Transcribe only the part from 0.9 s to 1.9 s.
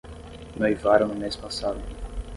no mês passado